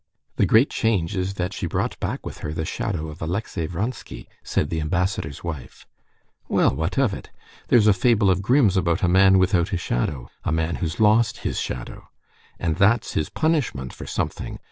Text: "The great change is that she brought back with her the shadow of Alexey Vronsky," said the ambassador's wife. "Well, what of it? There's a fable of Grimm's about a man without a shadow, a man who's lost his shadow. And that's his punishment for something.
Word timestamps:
"The 0.37 0.47
great 0.47 0.71
change 0.71 1.15
is 1.15 1.35
that 1.35 1.53
she 1.53 1.67
brought 1.67 1.99
back 1.99 2.25
with 2.25 2.39
her 2.39 2.53
the 2.53 2.65
shadow 2.65 3.09
of 3.09 3.21
Alexey 3.21 3.67
Vronsky," 3.67 4.27
said 4.41 4.71
the 4.71 4.81
ambassador's 4.81 5.43
wife. 5.43 5.85
"Well, 6.49 6.75
what 6.75 6.97
of 6.97 7.13
it? 7.13 7.29
There's 7.67 7.85
a 7.85 7.93
fable 7.93 8.31
of 8.31 8.41
Grimm's 8.41 8.75
about 8.75 9.03
a 9.03 9.07
man 9.07 9.37
without 9.37 9.71
a 9.73 9.77
shadow, 9.77 10.27
a 10.43 10.51
man 10.51 10.77
who's 10.77 10.99
lost 10.99 11.41
his 11.45 11.59
shadow. 11.59 12.09
And 12.57 12.77
that's 12.77 13.13
his 13.13 13.29
punishment 13.29 13.93
for 13.93 14.07
something. 14.07 14.57